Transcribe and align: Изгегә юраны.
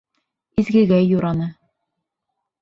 Изгегә 0.61 0.99
юраны. 1.09 1.51